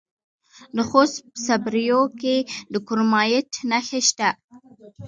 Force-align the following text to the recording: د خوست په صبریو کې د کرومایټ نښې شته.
د 0.75 0.77
خوست 0.89 1.17
په 1.31 1.37
صبریو 1.47 2.01
کې 2.19 2.35
د 2.71 2.73
کرومایټ 2.87 3.49
نښې 3.69 4.01
شته. 4.09 4.29